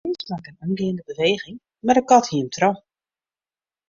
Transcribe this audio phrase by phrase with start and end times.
[0.07, 1.57] Kees makke in omgeande beweging,
[1.89, 2.81] mar de kat hie him troch.